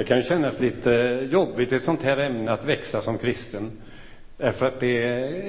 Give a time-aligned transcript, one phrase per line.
[0.00, 0.90] Det kan ju kännas lite
[1.30, 3.72] jobbigt i ett sånt här ämne att växa som kristen.
[4.36, 5.04] Därför att det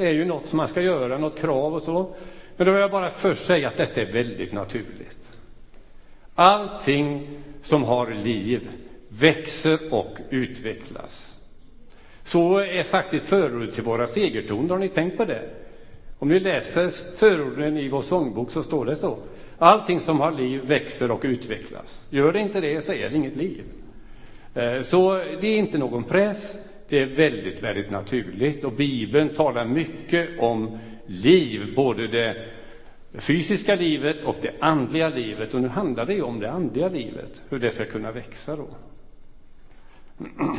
[0.08, 2.16] är ju något som man ska göra, något krav och så.
[2.58, 5.30] Men då vill jag bara först säga att detta är väldigt naturligt.
[6.36, 7.28] Allting
[7.62, 8.70] som har liv
[9.08, 11.36] växer och utvecklas.
[12.24, 15.50] Så är faktiskt förordet till våra segertoner, har ni tänkt på det?
[16.20, 19.18] Om ni läser förorden i vår sångbok så står det så.
[19.58, 22.06] Allting som har liv växer och utvecklas.
[22.10, 23.64] Gör det inte det så är det inget liv.
[24.54, 26.58] Eh, så det är inte någon press,
[26.90, 28.64] det är väldigt, väldigt naturligt.
[28.64, 32.46] Och Bibeln talar mycket om liv, både det
[33.14, 35.54] fysiska livet och det andliga livet.
[35.54, 38.68] Och nu handlar det ju om det andliga livet, hur det ska kunna växa då.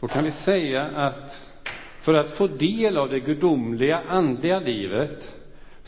[0.00, 1.48] Då kan vi säga att
[2.00, 5.37] för att få del av det gudomliga andliga livet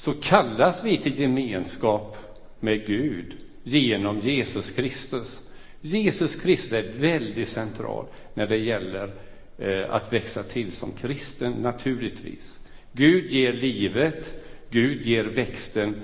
[0.00, 2.16] så kallas vi till gemenskap
[2.60, 5.40] med Gud genom Jesus Kristus.
[5.80, 9.12] Jesus Kristus är väldigt central när det gäller
[9.58, 12.58] eh, att växa till som kristen, naturligtvis.
[12.92, 15.94] Gud ger livet, Gud ger växten.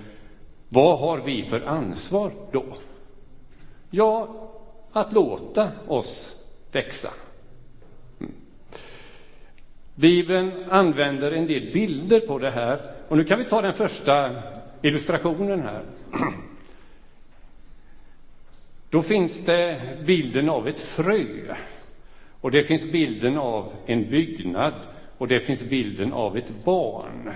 [0.68, 2.76] Vad har vi för ansvar då?
[3.90, 4.28] Ja,
[4.92, 6.36] att låta oss
[6.72, 7.10] växa.
[8.20, 8.32] Mm.
[9.94, 12.95] Bibeln använder en del bilder på det här.
[13.08, 14.32] Och nu kan vi ta den första
[14.82, 15.82] illustrationen här.
[18.90, 21.54] Då finns det bilden av ett frö.
[22.40, 24.74] Och det finns bilden av en byggnad.
[25.18, 27.32] Och det finns bilden av ett barn.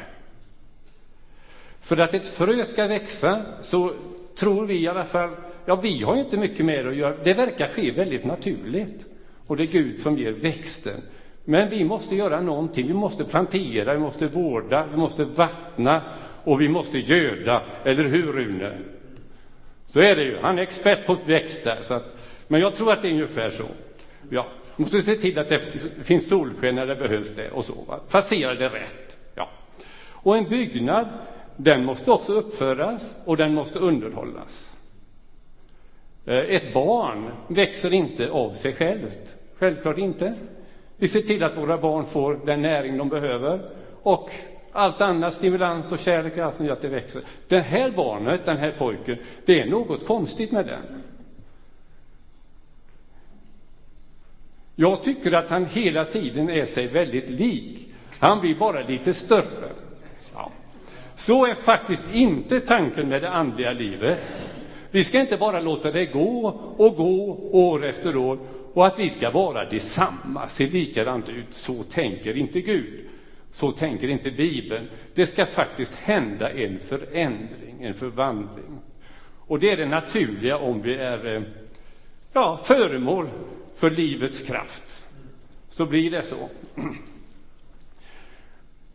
[1.80, 3.94] För att ett frö ska växa så
[4.34, 5.30] tror vi i alla fall,
[5.64, 7.16] ja vi har inte mycket mer att göra.
[7.24, 9.06] Det verkar ske väldigt naturligt.
[9.46, 11.02] Och det är Gud som ger växten.
[11.50, 12.86] Men vi måste göra någonting.
[12.86, 16.02] Vi måste plantera, vi måste vårda, vi måste vattna
[16.44, 17.62] och vi måste göda.
[17.84, 18.78] Eller hur, Rune?
[19.86, 20.38] Så är det ju.
[20.38, 21.78] Han är expert på växter.
[21.82, 22.16] Så att,
[22.48, 23.64] men jag tror att det är ungefär så.
[24.28, 24.46] Ja,
[24.76, 25.60] måste se till att det
[26.02, 27.74] finns solsken när det behövs det och så.
[27.88, 28.00] Va?
[28.08, 29.18] Placera det rätt.
[29.34, 29.48] Ja.
[30.04, 31.08] Och en byggnad,
[31.56, 34.76] den måste också uppföras och den måste underhållas.
[36.26, 39.36] Eh, ett barn växer inte av sig självt.
[39.58, 40.34] Självklart inte.
[41.00, 43.60] Vi ser till att våra barn får den näring de behöver
[44.02, 44.30] och
[44.72, 47.22] allt annat, stimulans och kärlek, allt som gör att det växer.
[47.48, 51.02] Det här barnet, den här pojken, det är något konstigt med den.
[54.76, 57.88] Jag tycker att han hela tiden är sig väldigt lik.
[58.18, 59.72] Han blir bara lite större.
[61.16, 64.18] Så är faktiskt inte tanken med det andliga livet.
[64.90, 68.38] Vi ska inte bara låta det gå och gå år efter år
[68.74, 71.46] och att vi ska vara detsamma, se likadant ut.
[71.50, 73.04] Så tänker inte Gud.
[73.52, 74.88] Så tänker inte Bibeln.
[75.14, 78.78] Det ska faktiskt hända en förändring, en förvandling.
[79.50, 81.42] Och det är det naturliga om vi är eh,
[82.32, 83.28] ja, föremål
[83.76, 85.02] för livets kraft.
[85.70, 86.48] Så blir det så.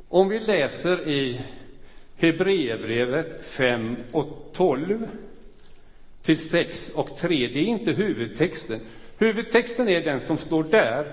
[0.09, 1.42] Om vi läser i
[2.18, 5.07] Hebreerbrevet 5 och 12
[6.22, 8.80] till 6 och 3, det är inte huvudtexten.
[9.17, 11.05] Huvudtexten är den som står där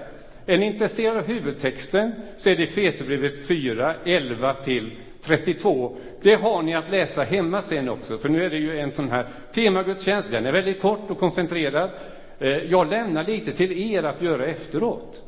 [0.46, 4.90] är ni intresserade av huvudtexten så är det Efesierbrevet 4, 11 till
[5.22, 5.96] 32.
[6.22, 9.10] Det har ni att läsa hemma sen också, för nu är det ju en sån
[9.10, 10.30] här temagudstjänst.
[10.30, 11.90] Den är väldigt kort och koncentrerad.
[12.38, 15.22] Eh, jag lämnar lite till er att göra efteråt.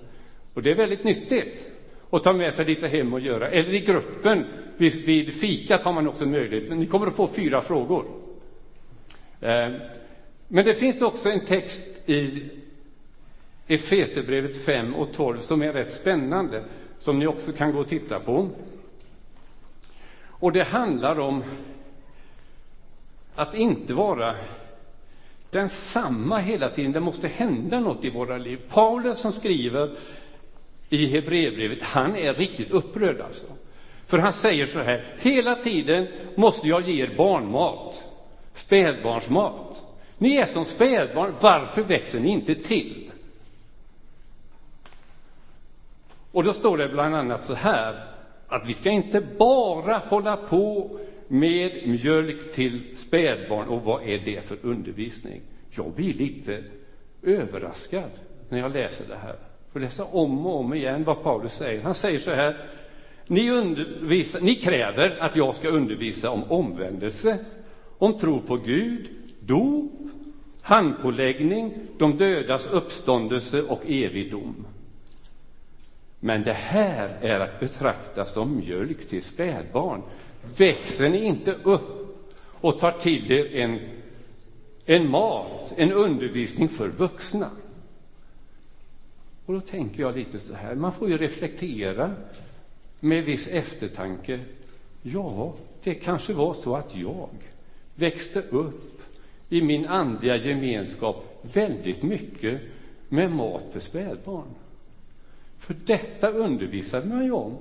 [0.54, 1.66] Och det är väldigt nyttigt
[2.10, 3.48] att ta med sig lite hem och göra.
[3.48, 4.44] Eller i gruppen
[4.76, 6.70] vid, vid fikat har man också möjlighet.
[6.70, 8.04] Ni kommer att få fyra frågor.
[9.40, 9.72] Eh,
[10.48, 12.42] men det finns också en text i
[13.66, 16.64] Efesierbrevet 5 och 12 som är rätt spännande,
[16.98, 18.48] som ni också kan gå och titta på.
[20.26, 21.44] Och det handlar om
[23.34, 24.36] att inte vara
[25.50, 26.92] densamma hela tiden.
[26.92, 28.60] Det måste hända något i våra liv.
[28.68, 29.90] Paulus som skriver
[30.88, 33.46] i Hebreerbrevet, han är riktigt upprörd alltså.
[34.06, 38.04] För han säger så här, hela tiden måste jag ge er barnmat,
[38.54, 39.82] spädbarnsmat.
[40.18, 43.03] Ni är som spädbarn, varför växer ni inte till?
[46.34, 48.04] Och då står det bland annat så här,
[48.48, 50.98] att vi ska inte bara hålla på
[51.28, 53.68] med mjölk till spädbarn.
[53.68, 55.40] Och vad är det för undervisning?
[55.70, 56.62] Jag blir lite
[57.22, 58.10] överraskad
[58.48, 59.36] när jag läser det här.
[59.72, 61.82] Får läsa om och om igen vad Paulus säger.
[61.82, 62.56] Han säger så här,
[63.26, 67.38] ni, undervisar, ni kräver att jag ska undervisa om omvändelse,
[67.98, 69.08] om tro på Gud,
[69.40, 69.92] dop,
[70.62, 74.66] handpåläggning, de dödas uppståndelse och evig dom.
[76.24, 80.02] Men det här är att betrakta som mjölk till spädbarn.
[80.56, 82.16] Växer ni inte upp
[82.50, 83.80] och tar till er en,
[84.84, 87.50] en mat, en undervisning för vuxna.
[89.46, 92.10] Och då tänker jag lite så här, man får ju reflektera
[93.00, 94.40] med viss eftertanke.
[95.02, 97.28] Ja, det kanske var så att jag
[97.94, 99.02] växte upp
[99.48, 102.60] i min andliga gemenskap väldigt mycket
[103.08, 104.63] med mat för spädbarn.
[105.66, 107.56] För detta undervisade man ju om.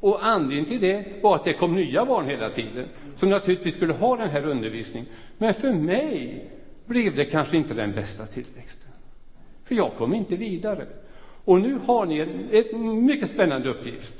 [0.00, 3.92] Och anledningen till det var att det kom nya barn hela tiden, som naturligtvis skulle
[3.92, 5.08] ha den här undervisningen.
[5.38, 6.50] Men för mig
[6.86, 8.90] blev det kanske inte den bästa tillväxten.
[9.64, 10.86] För jag kom inte vidare.
[11.44, 14.14] Och nu har ni en, en mycket spännande uppgift.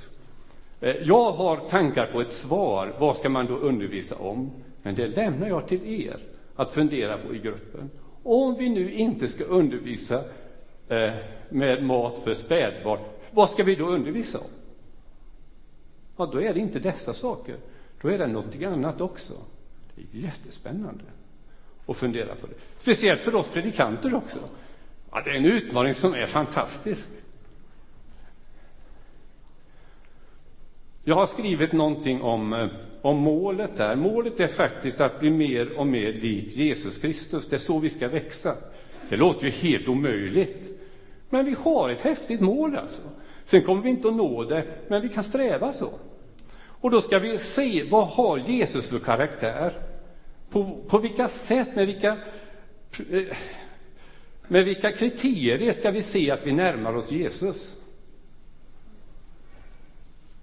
[0.80, 2.94] Eh, jag har tankar på ett svar.
[2.98, 4.50] Vad ska man då undervisa om?
[4.82, 6.16] Men det lämnar jag till er
[6.56, 7.90] att fundera på i gruppen.
[8.22, 10.24] Om vi nu inte ska undervisa
[10.88, 11.10] eh,
[11.48, 12.98] med mat för spädbarn,
[13.36, 14.50] vad ska vi då undervisa om?
[16.16, 17.56] Ja, då är det inte dessa saker.
[18.00, 19.32] Då är det någonting annat också.
[19.94, 21.04] Det är jättespännande
[21.86, 22.54] att fundera på det.
[22.78, 24.38] Speciellt för oss predikanter också.
[25.10, 27.08] Ja, det är en utmaning som är fantastisk.
[31.04, 32.68] Jag har skrivit någonting om, eh,
[33.02, 33.96] om målet där.
[33.96, 37.48] Målet är faktiskt att bli mer och mer lik Jesus Kristus.
[37.48, 38.56] Det är så vi ska växa.
[39.08, 40.80] Det låter ju helt omöjligt.
[41.30, 43.02] Men vi har ett häftigt mål alltså.
[43.46, 45.90] Sen kommer vi inte att nå det, men vi kan sträva så.
[46.80, 49.72] Och då ska vi se vad har Jesus för karaktär?
[50.50, 52.16] På, på vilka sätt, med vilka,
[53.10, 53.22] eh,
[54.48, 57.74] med vilka kriterier ska vi se att vi närmar oss Jesus?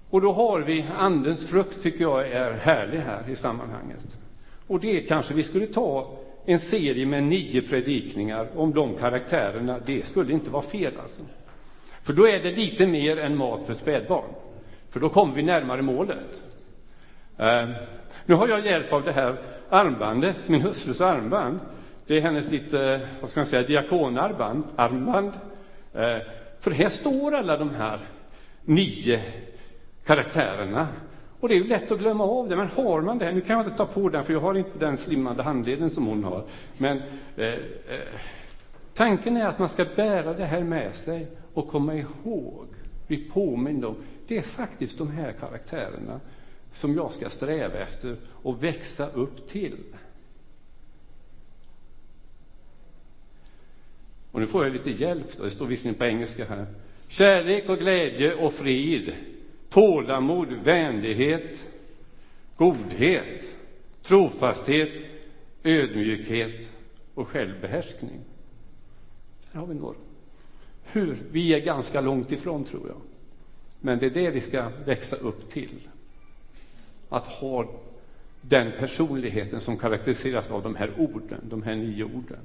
[0.10, 4.18] Och då har vi Andens frukt, tycker jag är härlig här i sammanhanget.
[4.68, 9.80] Och det kanske vi skulle ta en serie med nio predikningar om de karaktärerna.
[9.86, 11.22] Det skulle inte vara fel alltså.
[12.04, 14.34] För då är det lite mer än mat för spädbarn.
[14.90, 16.44] För då kommer vi närmare målet.
[17.38, 17.74] Ehm,
[18.26, 19.36] nu har jag hjälp av det här
[19.70, 21.60] armbandet, min hustrus armband.
[22.08, 24.64] Det är hennes lite, vad ska man säga, diakonarmband.
[24.76, 25.32] Armband.
[25.94, 26.20] Ehm,
[26.60, 28.00] för här står alla de här
[28.66, 29.22] nio
[30.06, 30.88] karaktärerna.
[31.40, 33.58] Och det är ju lätt att glömma av det, men har man det, nu kan
[33.58, 36.44] jag inte ta på den för jag har inte den slimmade handleden som hon har,
[36.78, 37.02] men
[37.38, 37.60] eh, eh,
[38.94, 42.68] tanken är att man ska bära det här med sig och komma ihåg,
[43.08, 43.96] bli påmind om,
[44.28, 46.20] det är faktiskt de här karaktärerna
[46.74, 49.78] som jag ska sträva efter och växa upp till.
[54.32, 55.44] Och nu får jag lite hjälp, då.
[55.44, 56.66] det står visserligen på engelska här.
[57.08, 59.14] Kärlek och glädje och frid
[59.70, 61.66] tålamod, vänlighet,
[62.58, 63.56] godhet,
[64.02, 64.90] trofasthet,
[65.64, 66.70] ödmjukhet
[67.14, 68.20] och självbehärskning.
[69.52, 69.96] Där har vi några.
[70.94, 71.24] Hur?
[71.32, 73.02] Vi är ganska långt ifrån, tror jag.
[73.82, 75.88] Men det är det vi ska växa upp till.
[77.10, 77.66] Att ha
[78.42, 82.40] den personligheten som karaktäriseras av de här orden, de här nio orden.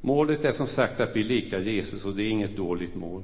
[0.00, 3.22] Målet är som sagt att bli lika Jesus och det är inget dåligt mål.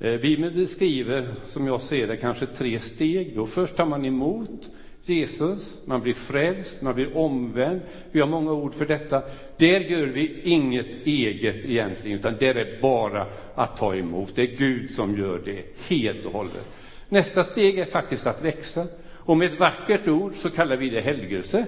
[0.00, 3.32] Eh, Bibeln beskriver, som jag ser det, kanske tre steg.
[3.36, 4.70] Då först tar man emot
[5.04, 7.80] Jesus, man blir frälst, man blir omvänd.
[8.12, 9.22] Vi har många ord för detta.
[9.56, 14.32] Där gör vi inget eget egentligen, utan där är bara att ta emot.
[14.34, 16.68] Det är Gud som gör det helt och hållet.
[17.08, 18.86] Nästa steg är faktiskt att växa.
[19.12, 21.66] Och med ett vackert ord så kallar vi det helgelse.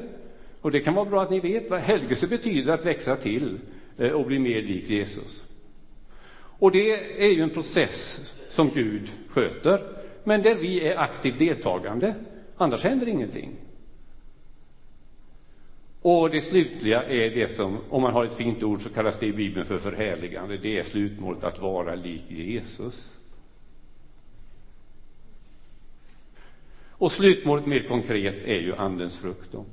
[0.60, 3.58] Och det kan vara bra att ni vet vad helgelse betyder, att växa till.
[3.98, 5.42] Eh, och bli mer lik Jesus.
[6.60, 9.80] Och det är ju en process som Gud sköter,
[10.24, 12.14] men där vi är aktivt deltagande.
[12.56, 13.56] Annars händer ingenting.
[16.02, 19.26] Och det slutliga är det som, om man har ett fint ord, så kallas det
[19.26, 20.56] i Bibeln för förhärligande.
[20.56, 23.16] Det är slutmålet att vara lik Jesus.
[26.90, 29.52] Och slutmålet mer konkret är ju Andens frukt.
[29.52, 29.64] Då.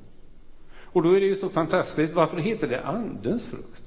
[0.79, 3.86] Och då är det ju så fantastiskt, varför heter det Andens frukt?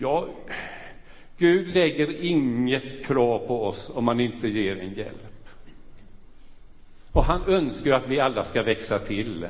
[0.00, 0.28] Ja,
[1.38, 5.48] Gud lägger inget krav på oss om man inte ger en hjälp.
[7.12, 9.46] Och han önskar att vi alla ska växa till.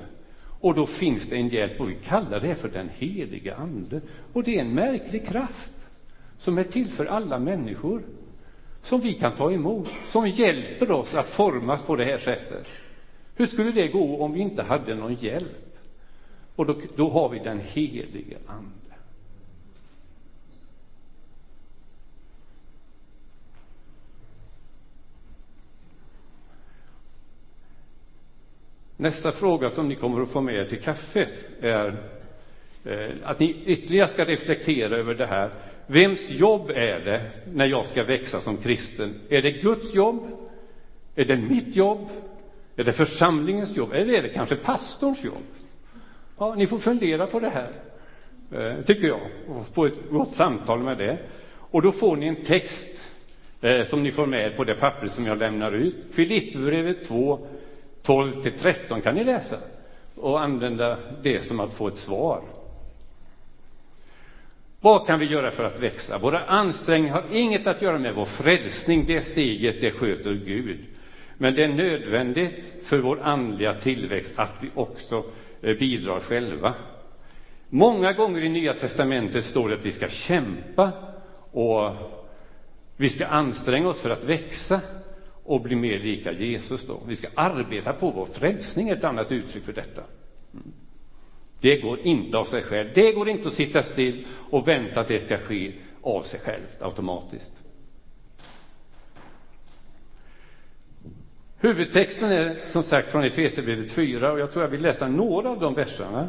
[0.60, 4.00] Och då finns det en hjälp och vi kallar det för den heliga Ande.
[4.32, 5.72] Och det är en märklig kraft
[6.38, 8.02] som är till för alla människor,
[8.82, 12.68] som vi kan ta emot, som hjälper oss att formas på det här sättet.
[13.34, 15.78] Hur skulle det gå om vi inte hade någon hjälp?
[16.56, 18.77] Och då, då har vi den helige Ande.
[29.00, 31.96] Nästa fråga som ni kommer att få med er till kaffet är
[32.84, 35.50] eh, att ni ytterligare ska reflektera över det här.
[35.86, 39.20] Vems jobb är det när jag ska växa som kristen?
[39.28, 40.48] Är det Guds jobb?
[41.14, 42.08] Är det mitt jobb?
[42.76, 43.92] Är det församlingens jobb?
[43.92, 45.44] Eller är det kanske pastorns jobb?
[46.38, 47.70] Ja, ni får fundera på det här,
[48.52, 51.18] eh, tycker jag, och få ett gott samtal med det.
[51.56, 53.10] Och då får ni en text
[53.60, 55.96] eh, som ni får med på det papper som jag lämnar ut.
[56.12, 57.46] Filipperbrevet 2,
[58.08, 59.56] 12-13 kan ni läsa
[60.14, 62.42] och använda det som att få ett svar.
[64.80, 66.18] Vad kan vi göra för att växa?
[66.18, 69.04] Våra ansträngningar har inget att göra med vår frälsning.
[69.06, 70.78] Det steget, det sköter Gud.
[71.38, 75.24] Men det är nödvändigt för vår andliga tillväxt att vi också
[75.62, 76.74] eh, bidrar själva.
[77.68, 80.92] Många gånger i Nya testamentet står det att vi ska kämpa
[81.52, 81.92] och
[82.96, 84.80] vi ska anstränga oss för att växa
[85.48, 86.86] och bli mer lika Jesus.
[86.86, 87.00] Då.
[87.06, 90.02] Vi ska arbeta på vår frälsning, ett annat uttryck för detta.
[91.60, 92.88] Det går inte av sig själv.
[92.94, 96.82] Det går inte att sitta still och vänta att det ska ske av sig självt
[96.82, 97.52] automatiskt.
[101.58, 105.60] Huvudtexten är som sagt från Efesierbrevet 4 och jag tror jag vill läsa några av
[105.60, 106.28] de verserna.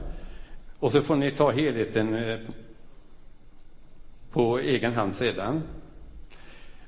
[0.79, 2.39] Och så får ni ta helheten eh,
[4.31, 5.61] på egen hand sedan.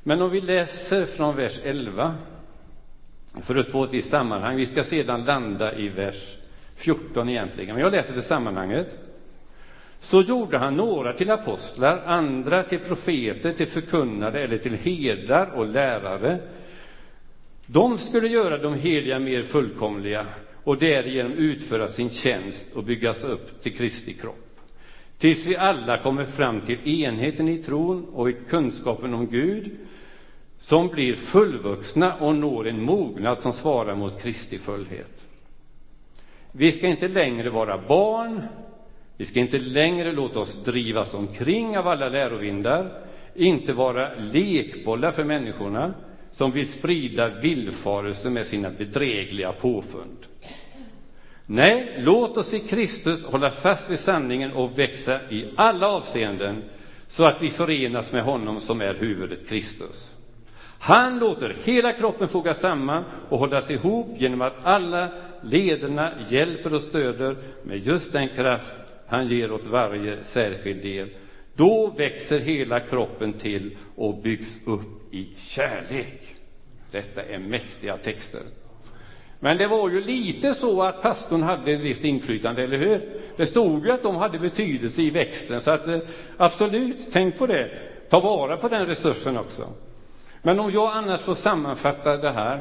[0.03, 2.15] Men om vi läser från vers 11
[3.41, 4.57] för att få ett visst sammanhang.
[4.57, 6.37] Vi ska sedan landa i vers
[6.75, 8.87] 14 egentligen, men jag läser det sammanhanget.
[9.99, 15.67] Så gjorde han några till apostlar, andra till profeter, till förkunnare eller till herdar och
[15.67, 16.39] lärare.
[17.65, 20.25] De skulle göra de heliga mer fullkomliga
[20.63, 24.59] och därigenom utföra sin tjänst och byggas upp till Kristi kropp.
[25.17, 29.71] Tills vi alla kommer fram till enheten i tron och i kunskapen om Gud,
[30.61, 35.23] som blir fullvuxna och når en mognad som svarar mot Kristi fullhet.
[36.51, 38.41] Vi ska inte längre vara barn,
[39.17, 42.91] vi ska inte längre låta oss drivas omkring av alla lärovindar,
[43.35, 45.93] inte vara lekbollar för människorna
[46.31, 50.17] som vill sprida villfarelse med sina bedrägliga påfund.
[51.45, 56.63] Nej, låt oss i Kristus hålla fast vid sanningen och växa i alla avseenden
[57.07, 60.11] så att vi förenas med honom som är huvudet Kristus.
[60.83, 65.09] Han låter hela kroppen fogas samman och hållas ihop genom att alla
[65.41, 68.73] lederna hjälper och stöder med just den kraft
[69.07, 71.09] han ger åt varje särskild del.
[71.55, 76.35] Då växer hela kroppen till och byggs upp i kärlek.
[76.91, 78.41] Detta är mäktiga texter.
[79.39, 83.01] Men det var ju lite så att pastorn hade ett visst inflytande, eller hur?
[83.37, 85.99] Det stod ju att de hade betydelse i växten, så att eh,
[86.37, 87.69] absolut, tänk på det.
[88.09, 89.63] Ta vara på den resursen också.
[90.41, 92.57] Men om jag annars får sammanfatta det här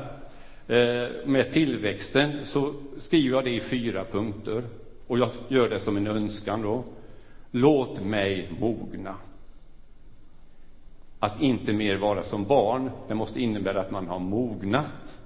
[0.66, 4.62] eh, med tillväxten så skriver jag det i fyra punkter.
[5.06, 6.84] Och jag gör det som en önskan då.
[7.50, 9.14] Låt mig mogna.
[11.18, 15.18] Att inte mer vara som barn, det måste innebära att man har mognat.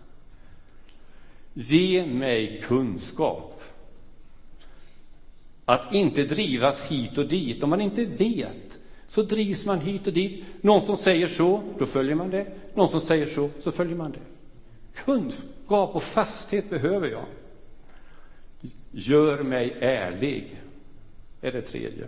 [1.54, 3.62] Ge mig kunskap.
[5.64, 7.62] Att inte drivas hit och dit.
[7.62, 8.63] Om man inte vet
[9.14, 10.44] så drivs man hit och dit.
[10.60, 12.46] Någon som säger så, då följer man det.
[12.74, 14.18] Någon som säger så, så följer man det.
[14.94, 17.24] Kunskap och fasthet behöver jag.
[18.90, 20.60] Gör mig ärlig,
[21.40, 22.06] är det tredje.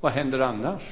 [0.00, 0.82] Vad händer annars?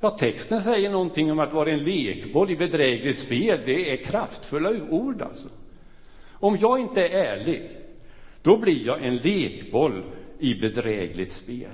[0.00, 3.60] Ja, texten säger någonting om att vara en lekboll i bedrägligt spel.
[3.64, 5.48] Det är kraftfulla ord alltså.
[6.30, 7.70] Om jag inte är ärlig,
[8.42, 10.02] då blir jag en lekboll
[10.38, 11.70] i bedrägligt spel.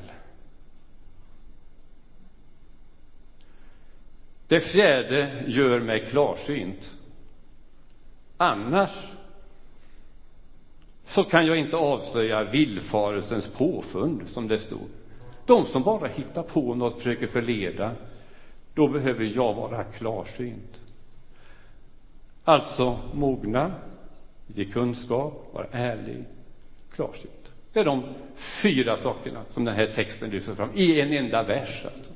[4.50, 6.96] Det fjärde gör mig klarsynt.
[8.36, 8.90] Annars
[11.06, 14.88] så kan jag inte avslöja villfarelsens påfund, som det stod.
[15.46, 17.92] De som bara hittar på något, försöker förleda,
[18.74, 20.80] då behöver jag vara klarsynt.
[22.44, 23.72] Alltså mogna,
[24.46, 26.24] ge kunskap, vara ärlig,
[26.94, 27.50] klarsynt.
[27.72, 28.02] Det är de
[28.36, 31.84] fyra sakerna som den här texten lyfter fram i en enda vers.
[31.84, 32.12] Alltså.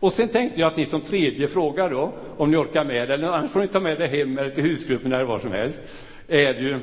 [0.00, 3.14] Och sen tänkte jag att ni som tredje fråga då, om ni orkar med det,
[3.14, 5.80] eller annars får ni ta med det hem eller till husgruppen eller var som helst,
[6.28, 6.78] är ju,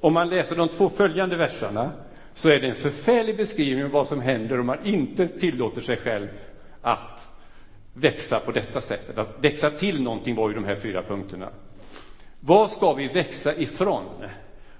[0.00, 1.90] om man läser de två följande verserna,
[2.34, 5.96] så är det en förfärlig beskrivning av vad som händer om man inte tillåter sig
[5.96, 6.28] själv
[6.82, 7.28] att
[7.94, 9.18] växa på detta sättet.
[9.18, 11.48] Att växa till någonting var ju de här fyra punkterna.
[12.40, 14.04] Vad ska vi växa ifrån?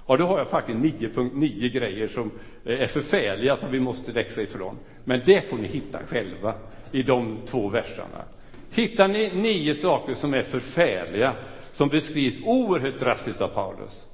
[0.07, 2.31] Ja, då har jag faktiskt nio, punkt, nio grejer som
[2.65, 4.79] är förfärliga som vi måste växa ifrån.
[5.05, 6.55] Men det får ni hitta själva
[6.93, 8.25] i de två verserna.
[8.71, 11.35] Hittar ni nio saker som är förfärliga,
[11.73, 14.05] som beskrivs oerhört drastiskt av Paulus,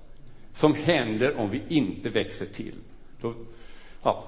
[0.54, 2.74] som händer om vi inte växer till.
[3.20, 3.34] Då,
[4.02, 4.24] ja.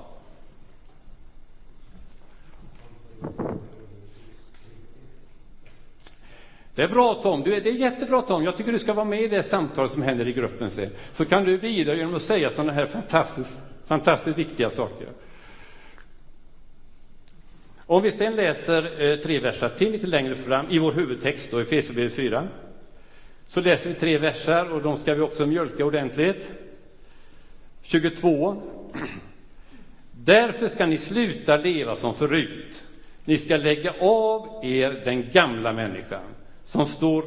[6.74, 8.44] Det är bra Tom, det är jättebra Tom.
[8.44, 10.90] Jag tycker du ska vara med i det samtal som händer i gruppen sen.
[11.12, 15.08] Så kan du bidra genom att säga sådana här fantastiskt, fantastiskt viktiga saker.
[17.90, 21.58] Om vi sedan läser eh, tre verser till lite längre fram i vår huvudtext, då,
[21.58, 22.48] i Efesierbrevet 4,
[23.48, 26.48] så läser vi tre verser och de ska vi också mjölka ordentligt.
[27.82, 28.62] 22.
[30.12, 32.82] Därför ska ni sluta leva som förut.
[33.24, 36.24] Ni ska lägga av er den gamla människan
[36.64, 37.24] som står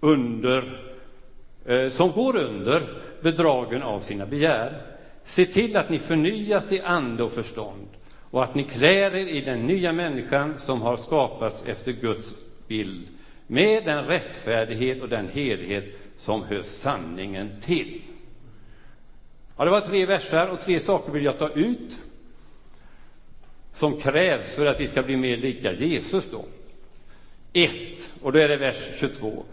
[0.00, 0.80] under,
[1.66, 2.82] eh, som går under
[3.20, 4.82] bedragen av sina begär.
[5.24, 7.88] Se till att ni förnyas i ande och förstånd
[8.34, 12.28] och att ni klär er i den nya människan som har skapats efter Guds
[12.68, 13.08] bild
[13.46, 15.84] med den rättfärdighet och den helhet
[16.18, 18.02] som hör sanningen till.
[19.56, 21.96] Ja, det var tre verser och tre saker vill jag ta ut
[23.74, 26.24] som krävs för att vi ska bli mer lika Jesus.
[26.30, 26.44] då.
[27.52, 29.44] Ett, och då är det vers 22.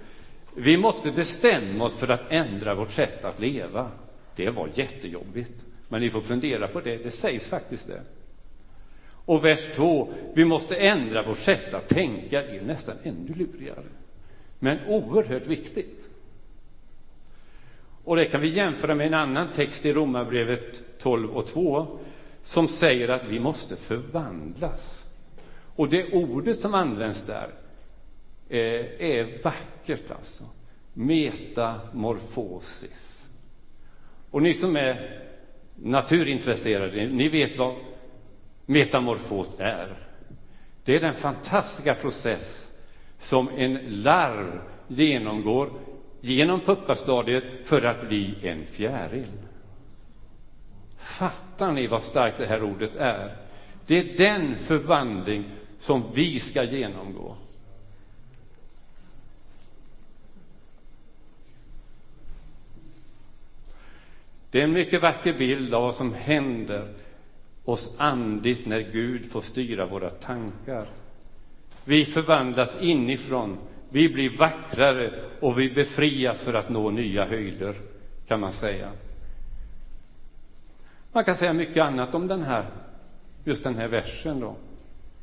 [0.56, 3.92] Vi måste bestämma oss för att ändra vårt sätt att leva.
[4.36, 5.54] Det var jättejobbigt,
[5.90, 6.98] men ni får fundera på det.
[6.98, 8.02] Det sägs faktiskt det.
[9.26, 12.42] Och vers 2, vi måste ändra vårt sätt att tänka.
[12.42, 13.84] Det är nästan ännu lurigare,
[14.60, 16.08] men oerhört viktigt.
[18.04, 22.00] Och det kan vi jämföra med en annan text i Romarbrevet 12 och 2
[22.44, 25.04] som säger att vi måste förvandlas.
[25.76, 27.50] Och det ordet som används där
[28.50, 30.44] eh, är vackert, alltså.
[30.94, 33.24] Metamorfosis.
[34.32, 35.20] Och ni som är
[35.76, 37.76] naturintresserade, ni vet vad
[38.72, 39.96] metamorfos är.
[40.84, 42.72] Det är den fantastiska process
[43.20, 45.70] som en larv genomgår
[46.22, 49.32] genom puppastadiet för att bli en fjäril.
[50.98, 53.36] Fattar ni vad starkt det här ordet är?
[53.86, 55.46] Det är den förvandling
[55.80, 57.36] som vi ska genomgå.
[64.52, 66.88] Det är en mycket vacker bild av vad som händer
[67.66, 70.86] oss andligt när Gud får styra våra tankar.
[71.84, 73.58] Vi förvandlas inifrån,
[73.90, 77.76] vi blir vackrare och vi befrias för att nå nya höjder,
[78.28, 78.90] kan man säga.
[81.12, 82.66] Man kan säga mycket annat om den här,
[83.44, 84.56] just den här versen då,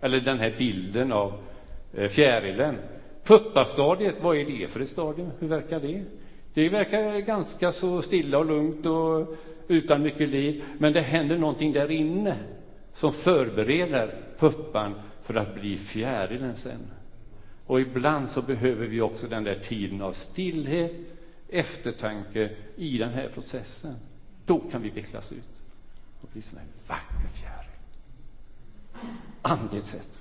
[0.01, 1.33] eller den här bilden av
[1.95, 2.79] eh, fjärilen.
[3.25, 5.31] Puppastadiet, vad är det för ett stadium?
[5.39, 6.05] Hur verkar det?
[6.55, 9.37] Det verkar ganska så stilla och lugnt och
[9.69, 12.37] utan mycket liv, men det händer någonting där inne
[12.95, 16.91] som förbereder puppan för att bli fjärilen sen.
[17.67, 20.93] Och ibland så behöver vi också den där tiden av stillhet,
[21.49, 23.95] eftertanke i den här processen.
[24.47, 25.45] Då kan vi vecklas ut
[26.21, 27.71] och bli som en vacker fjäril.
[29.43, 30.19] Andligt sett.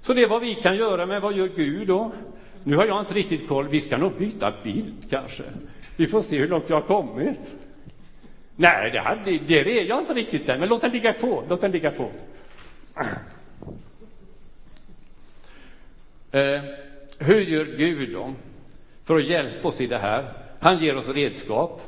[0.00, 2.12] Så det är vad vi kan göra, men vad gör Gud då?
[2.64, 3.68] Nu har jag inte riktigt koll.
[3.68, 5.42] Vi ska nog byta bild kanske.
[5.96, 7.54] Vi får se hur långt jag har kommit.
[8.56, 11.44] Nej, det, hade, det är jag inte riktigt där, men låt den ligga på.
[11.48, 12.10] Låt den ligga på.
[16.32, 16.62] Eh,
[17.18, 18.34] hur gör Gud då
[19.04, 20.32] för att hjälpa oss i det här?
[20.60, 21.80] Han ger oss redskap.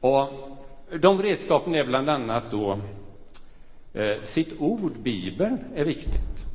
[0.00, 0.28] Och
[1.00, 2.78] de redskapen är bland annat då
[3.94, 6.46] eh, sitt ord, Bibeln, är viktigt.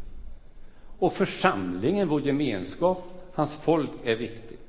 [0.99, 4.59] Och församlingen, vår gemenskap, hans folk är viktigt.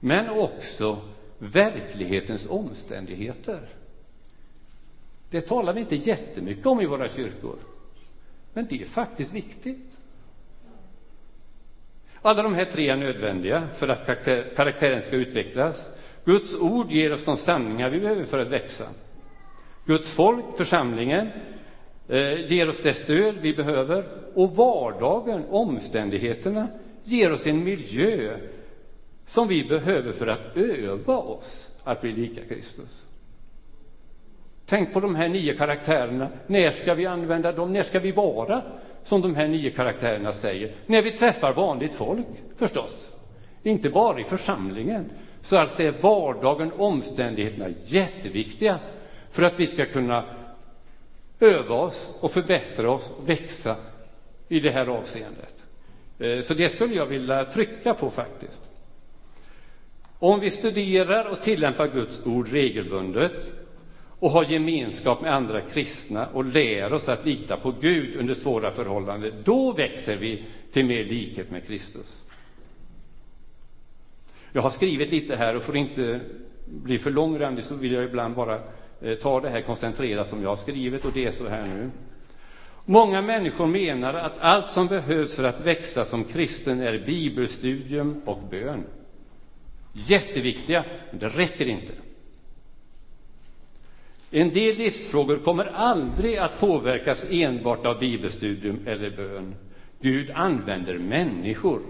[0.00, 0.98] Men också
[1.38, 3.68] verklighetens omständigheter.
[5.30, 7.56] Det talar vi inte jättemycket om i våra kyrkor,
[8.52, 9.98] men det är faktiskt viktigt.
[12.22, 14.24] Alla de här tre är nödvändiga för att
[14.56, 15.88] karaktären ska utvecklas.
[16.24, 18.88] Guds ord ger oss de sanningar vi behöver för att växa.
[19.84, 21.28] Guds folk, församlingen,
[22.08, 26.68] eh, ger oss det stöd vi behöver och vardagen, omständigheterna,
[27.04, 28.38] ger oss en miljö
[29.26, 33.02] som vi behöver för att öva oss att bli lika Kristus.
[34.66, 36.28] Tänk på de här nio karaktärerna.
[36.46, 37.72] När ska vi använda dem?
[37.72, 38.62] När ska vi vara
[39.04, 40.74] som de här nio karaktärerna säger?
[40.86, 43.10] När vi träffar vanligt folk, förstås.
[43.62, 45.10] Inte bara i församlingen.
[45.42, 48.78] Så alltså är vardagen, omständigheterna jätteviktiga
[49.30, 50.24] för att vi ska kunna
[51.40, 53.76] öva oss och förbättra oss och växa
[54.48, 55.61] i det här avseendet.
[56.22, 58.60] Eh, så det skulle jag vilja trycka på faktiskt.
[60.18, 63.52] Om vi studerar och tillämpar Guds ord regelbundet
[64.18, 68.70] och har gemenskap med andra kristna och lär oss att lita på Gud under svåra
[68.70, 72.22] förhållanden, då växer vi till mer likhet med Kristus.
[74.52, 76.20] Jag har skrivit lite här och för att inte
[76.66, 78.60] bli för långrandig så vill jag ibland bara
[79.00, 81.90] eh, ta det här koncentrerat som jag har skrivit och det är så här nu.
[82.84, 88.38] Många människor menar att allt som behövs för att växa som kristen är bibelstudium och
[88.50, 88.84] bön.
[89.92, 91.92] Jätteviktiga, men det räcker inte.
[94.30, 99.54] En del livsfrågor kommer aldrig att påverkas enbart av bibelstudium eller bön.
[100.00, 101.80] Gud använder människor.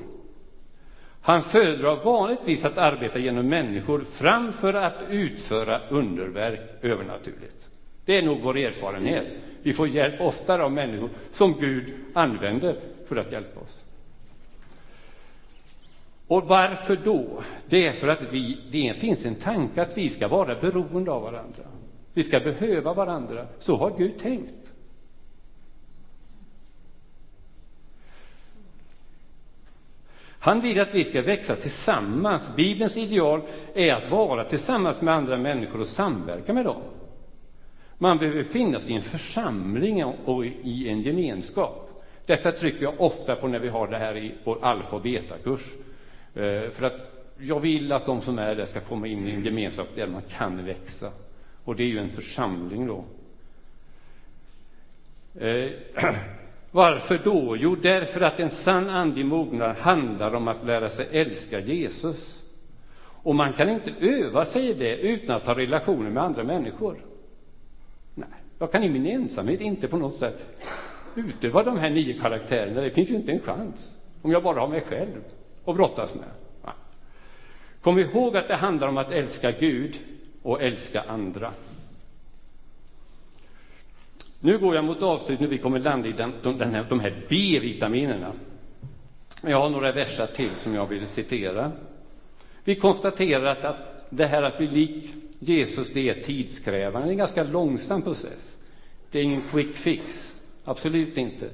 [1.20, 7.68] Han föredrar vanligtvis att arbeta genom människor framför att utföra underverk övernaturligt.
[8.04, 9.26] Det är nog vår erfarenhet.
[9.62, 12.76] Vi får hjälp oftare av människor som Gud använder
[13.08, 13.78] för att hjälpa oss.
[16.26, 17.42] Och varför då?
[17.66, 21.22] Det är för att vi, det finns en tanke att vi ska vara beroende av
[21.22, 21.64] varandra.
[22.12, 23.46] Vi ska behöva varandra.
[23.58, 24.54] Så har Gud tänkt.
[30.38, 32.42] Han vill att vi ska växa tillsammans.
[32.56, 33.40] Bibelns ideal
[33.74, 36.82] är att vara tillsammans med andra människor och samverka med dem.
[38.02, 42.02] Man behöver finnas i en församling och i en gemenskap.
[42.26, 45.60] Detta trycker jag ofta på när vi har det här i vår alfa och betakurs.
[46.34, 49.44] Eh, för att jag vill att de som är där ska komma in i en
[49.44, 51.10] gemenskap där man kan växa.
[51.64, 53.04] Och det är ju en församling då.
[55.46, 55.70] Eh,
[56.70, 57.56] varför då?
[57.56, 62.40] Jo, därför att en sann andlig mognad handlar om att lära sig älska Jesus.
[63.00, 67.11] Och man kan inte öva sig i det utan att ha relationer med andra människor.
[68.62, 70.46] Jag kan i min ensamhet inte på något sätt
[71.14, 72.80] utöva de här nio karaktärerna.
[72.80, 73.90] Det finns ju inte en chans
[74.22, 75.24] om jag bara har mig själv
[75.64, 76.24] att brottas med.
[76.64, 76.74] Nej.
[77.80, 79.98] Kom ihåg att det handlar om att älska Gud
[80.42, 81.50] och älska andra.
[84.40, 87.26] Nu går jag mot avslutning, vi kommer landa i den, de, den här, de här
[87.28, 88.32] B-vitaminerna.
[89.40, 91.72] Jag har några verser till som jag vill citera.
[92.64, 97.12] Vi konstaterar att, att det här att bli lik Jesus, det är tidskrävande, det är
[97.12, 98.51] en ganska långsam process.
[99.12, 100.32] Det är ingen quick fix,
[100.64, 101.48] absolut inte.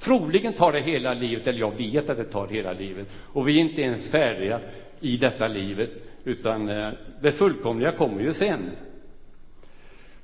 [0.00, 3.56] Troligen tar det hela livet, eller jag vet att det tar hela livet, och vi
[3.56, 4.60] är inte ens färdiga
[5.00, 5.90] i detta livet,
[6.24, 6.90] utan eh,
[7.20, 8.70] det fullkomliga kommer ju sen.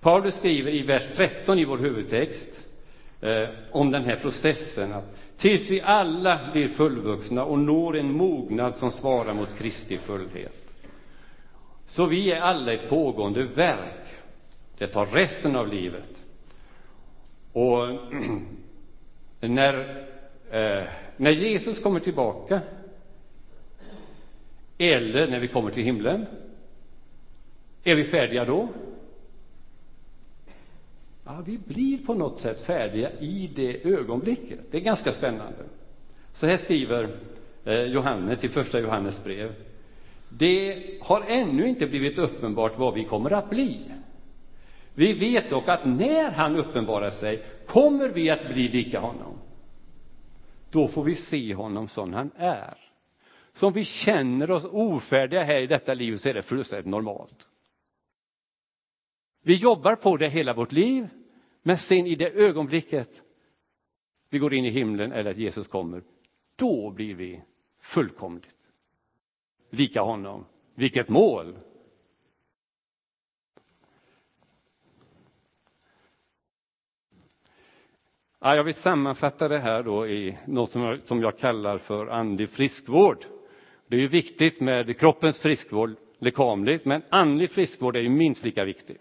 [0.01, 2.49] Paulus skriver i vers 13 i vår huvudtext
[3.21, 8.77] eh, om den här processen att tills vi alla blir fullvuxna och når en mognad
[8.77, 10.71] som svarar mot Kristi fullhet.
[11.87, 14.07] Så vi är alla ett pågående verk.
[14.79, 16.24] Det tar resten av livet.
[17.55, 17.89] Och
[19.41, 19.75] när,
[20.51, 20.85] eh,
[21.17, 22.61] när Jesus kommer tillbaka
[24.79, 26.27] eller när vi kommer till himlen,
[27.85, 28.69] är vi färdiga då?
[31.25, 34.59] Ja, vi blir på något sätt färdiga i det ögonblicket.
[34.71, 35.65] Det är ganska spännande.
[36.33, 37.17] Så här skriver
[37.65, 39.53] eh, Johannes i första Johannes brev.
[40.29, 43.81] Det har ännu inte blivit uppenbart vad vi kommer att bli.
[44.95, 49.39] Vi vet dock att när han uppenbarar sig kommer vi att bli lika honom.
[50.71, 52.75] Då får vi se honom som han är.
[53.53, 57.49] Så om vi känner oss ofärdiga här i detta liv så är det fullständigt normalt.
[59.43, 61.09] Vi jobbar på det hela vårt liv,
[61.63, 63.23] men sen i det ögonblicket
[64.29, 66.03] vi går in i himlen eller att Jesus kommer,
[66.57, 67.43] då blir vi
[67.81, 68.57] fullkomligt
[69.71, 70.45] lika honom.
[70.75, 71.59] Vilket mål!
[78.47, 82.07] Ja, jag vill sammanfatta det här då i något som jag, som jag kallar för
[82.07, 83.25] andlig friskvård.
[83.89, 88.65] Det är ju viktigt med kroppens friskvård lekamligt, men andlig friskvård är ju minst lika
[88.65, 88.97] viktig.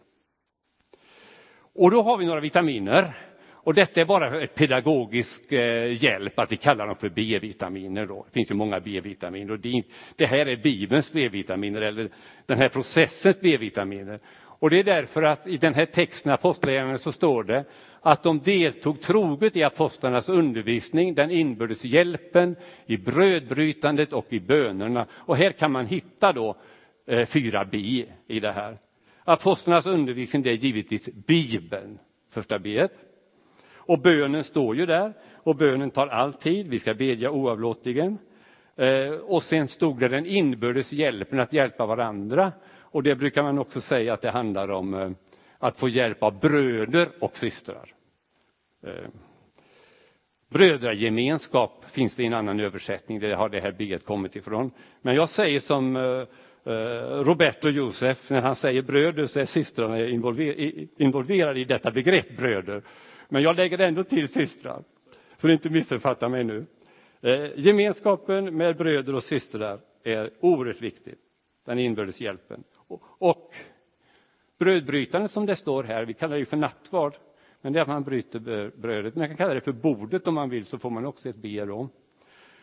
[1.74, 3.14] Och då har vi några vitaminer.
[3.52, 8.06] Och detta är bara ett pedagogisk eh, hjälp, att vi kallar dem för B-vitaminer.
[8.06, 8.26] Då.
[8.28, 9.52] Det finns ju många B-vitaminer.
[9.52, 9.84] Och det,
[10.16, 12.10] det här är Bibelns B-vitaminer, eller
[12.46, 14.20] den här processens B-vitaminer.
[14.63, 17.65] Och det är därför att i den här texten, Apostlagärningarna, så står det
[18.02, 25.08] att de deltog troget i apostlarnas undervisning, den inbördes hjälpen, i brödbrytandet och i bönerna.
[25.12, 26.56] Och här kan man hitta då
[27.08, 28.78] eh, fyra B i det här.
[29.23, 31.99] Apostlarnas undervisning det är givetvis Bibeln,
[32.30, 32.88] första B.
[33.76, 38.17] Och bönen står ju där, och bönen tar all tid, vi ska bedja oavlåtligen.
[38.76, 42.52] Eh, och sen stod det den inbördes hjälpen, att hjälpa varandra.
[42.94, 45.12] Och det brukar man också säga att det handlar om eh,
[45.60, 47.94] att få hjälp av bröder och systrar.
[48.84, 49.10] Eh,
[50.50, 54.72] brödragemenskap finns det i en annan översättning, det har det här bygget kommit ifrån.
[55.02, 56.72] Men jag säger som eh,
[57.24, 60.00] Roberto Josef, när han säger bröder så är systrarna
[60.98, 62.82] involverade i detta begrepp bröder.
[63.30, 64.84] Men jag lägger ändå till systrar,
[65.38, 66.66] så ni inte missuppfattar mig nu.
[67.56, 71.16] Gemenskapen med bröder och systrar är oerhört viktig,
[71.66, 72.64] den inbördes hjälpen.
[73.04, 73.54] Och,
[74.58, 77.16] brödbrytandet som det står här, vi kallar det för nattvard,
[77.62, 79.16] men det är att man bryter brödet.
[79.16, 81.66] Man kan kalla det för bordet om man vill, så får man också ett B
[81.66, 81.90] då.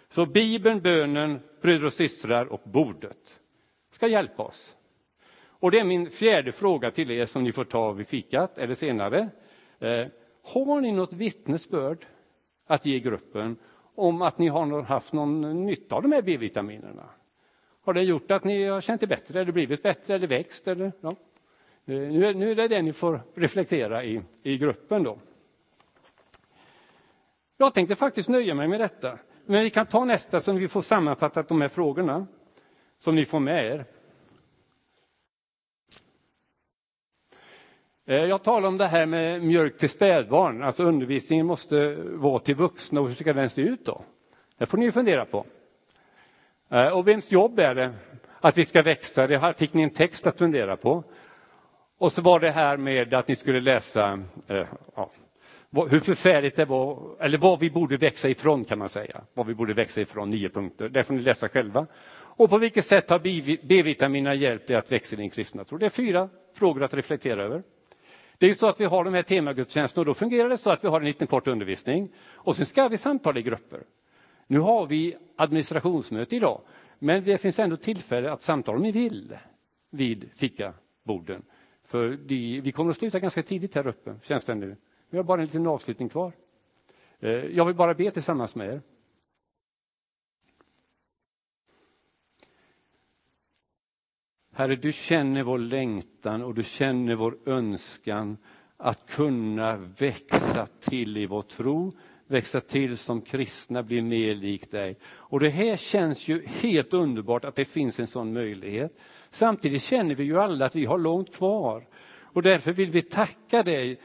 [0.09, 3.41] Så Bibeln, bönen, bröder och systrar och bordet
[3.91, 4.77] ska hjälpa oss.
[5.61, 8.75] Och det är min fjärde fråga till er som ni får ta vid fikat eller
[8.75, 9.29] senare.
[9.79, 10.07] Eh,
[10.43, 12.07] har ni något vittnesbörd
[12.67, 13.57] att ge gruppen
[13.95, 17.09] om att ni har haft någon nytta av de här B-vitaminerna?
[17.83, 20.69] Har det gjort att ni har känt er bättre, eller blivit bättre, eller växt?
[20.69, 21.15] Eller, ja.
[21.85, 25.03] Nu, är, nu är det det ni får reflektera i, i gruppen.
[25.03, 25.19] då.
[27.57, 29.19] Jag tänkte faktiskt nöja mig med detta.
[29.45, 32.27] Men vi kan ta nästa så vi får sammanfattat de här frågorna
[32.99, 33.85] som ni får med er.
[38.05, 42.55] Eh, jag talar om det här med mjölk till spädbarn, alltså undervisningen måste vara till
[42.55, 44.05] vuxna och hur ska den se ut då?
[44.59, 45.47] Det får ni fundera på.
[46.71, 47.93] Eh, och vems jobb är det
[48.41, 49.27] att vi ska växa?
[49.27, 51.05] Det fick ni en text att fundera på.
[51.99, 55.11] Och så var det här med att ni skulle läsa eh, ja,
[55.91, 59.21] hur förfärligt det var, eller vad vi borde växa ifrån kan man säga.
[59.35, 60.89] Vad vi borde växa ifrån, nio punkter.
[60.89, 61.87] Det får ni läsa själva.
[62.13, 63.19] Och på vilket sätt har
[63.67, 65.79] B-vitaminerna hjälpt dig att växa i din kristna tro?
[65.79, 67.63] Det är fyra frågor att reflektera över.
[68.39, 70.71] Det är ju så att vi har de här temagudstjänsterna och då fungerar det så
[70.71, 73.81] att vi har en liten kort undervisning och sen ska vi samtala i grupper.
[74.51, 76.61] Nu har vi administrationsmöte idag,
[76.99, 79.39] men det finns ändå tillfälle att samtala om ni vill
[79.91, 81.43] vid fikaborden.
[81.85, 84.77] För de, vi kommer att sluta ganska tidigt här uppe, känns det nu.
[85.11, 86.33] Vi har bara en liten avslutning kvar.
[87.19, 88.83] Eh, jag vill bara be tillsammans med er.
[94.53, 98.37] Herre, du känner vår längtan och du känner vår önskan
[98.77, 101.93] att kunna växa till i vår tro,
[102.31, 104.97] växa till som kristna, bli mer lik dig.
[105.05, 108.99] Och det här känns ju helt underbart att det finns en sån möjlighet.
[109.31, 111.87] Samtidigt känner vi ju alla att vi har långt kvar.
[112.33, 114.01] Och därför vill vi tacka dig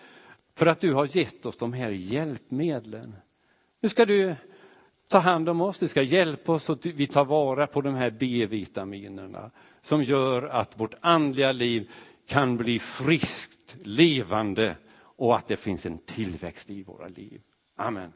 [0.55, 3.15] för att du har gett oss de här hjälpmedlen.
[3.81, 4.35] Nu ska du
[5.07, 8.09] ta hand om oss, du ska hjälpa oss att vi tar vara på de här
[8.09, 11.91] B-vitaminerna som gör att vårt andliga liv
[12.27, 17.41] kan bli friskt, levande och att det finns en tillväxt i våra liv.
[17.79, 18.13] Amen.